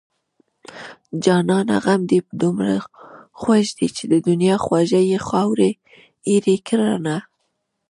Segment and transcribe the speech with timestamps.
[1.23, 2.75] جانانه غم دې دومره
[3.39, 5.71] خوږ دی چې د دنيا خواږه يې خاورې
[6.29, 7.17] ايرې کړنه